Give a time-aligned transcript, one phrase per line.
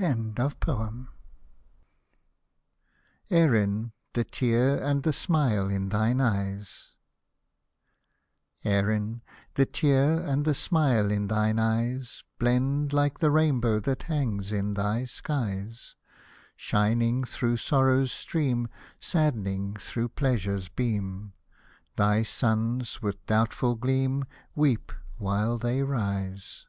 [0.00, 1.06] Hosted by Google
[3.30, 3.92] ERIxN!
[4.14, 6.94] THE TEAR AND THE SMILE ERINM THE TEAR AND THE SMILE IN THINE EYES
[8.64, 9.22] Erin,
[9.54, 14.74] the tear and the smile in thine eyes, Blend like the rainbow that hangs in
[14.74, 15.94] thy skies I
[16.56, 18.68] Shining through sorrow's stream,
[18.98, 21.32] Saddening through pleasure's beam,
[21.94, 24.24] Thy suns with doubtful gleam,
[24.56, 24.90] Weep
[25.20, 26.66] while they rise.